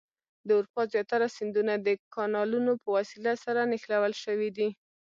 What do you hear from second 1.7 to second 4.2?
د کانالونو په وسیله سره نښلول